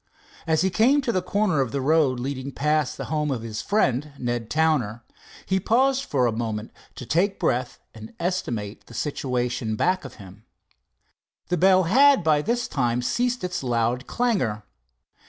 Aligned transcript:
As 0.47 0.61
he 0.61 0.71
came 0.71 0.99
to 1.01 1.11
the 1.11 1.21
corner 1.21 1.61
of 1.61 1.71
the 1.71 1.79
road 1.79 2.19
leading 2.19 2.51
past 2.51 2.97
the 2.97 3.05
home 3.05 3.29
of 3.29 3.43
his 3.43 3.61
friend, 3.61 4.13
Ned 4.17 4.49
Towner, 4.49 5.03
he 5.45 5.59
paused 5.59 6.05
for 6.05 6.25
a 6.25 6.31
moment 6.31 6.71
to 6.95 7.05
take 7.05 7.39
breath 7.39 7.77
and 7.93 8.11
estimate 8.19 8.87
the 8.87 8.95
situation 8.95 9.75
back 9.75 10.03
of 10.03 10.15
him. 10.15 10.43
The 11.49 11.57
bell 11.57 11.83
had 11.83 12.23
by 12.23 12.41
this 12.41 12.67
time 12.67 13.03
ceased 13.03 13.43
its 13.43 13.61
loud 13.61 14.07
clangor. 14.07 14.63